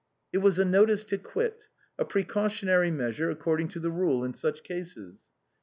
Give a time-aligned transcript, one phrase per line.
[0.33, 1.67] "It was a notice to quit;
[1.99, 5.27] a precautionary measure, ac cording to the rule in such cases."